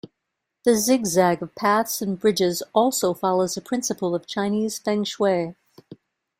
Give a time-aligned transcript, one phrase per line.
[0.65, 5.53] The zig-zag of paths and bridges also follows a principle of Chinese Feng Shui.